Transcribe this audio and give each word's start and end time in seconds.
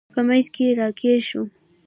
په 0.13 0.19
منځ 0.27 0.45
کې 0.55 0.75
راګیر 0.79 1.19
شوم. 1.27 1.47